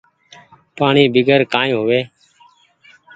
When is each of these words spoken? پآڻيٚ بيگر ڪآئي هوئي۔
پآڻيٚ 0.77 1.11
بيگر 1.13 1.39
ڪآئي 1.53 1.71
هوئي۔ 1.79 2.01